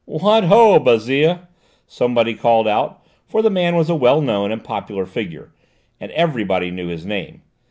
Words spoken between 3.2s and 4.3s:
for the man was a well